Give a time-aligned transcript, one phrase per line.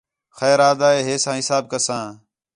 [0.37, 2.05] خیر آہدا ہے، ہے سا حساب کساں